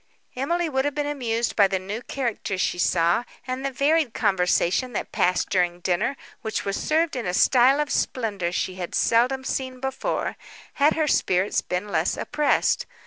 [0.35, 4.93] Emily would have been amused by the new characters she saw, and the varied conversation
[4.93, 9.43] that passed during dinner, which was served in a style of splendour she had seldom
[9.43, 10.37] seen before,
[10.81, 12.87] had her spirits been less oppressed.